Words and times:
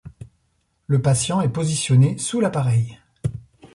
Le 0.87 0.99
patient 0.99 1.41
est 1.41 1.49
positionné 1.53 2.17
sous 2.17 2.39
l'appareil. 2.41 2.97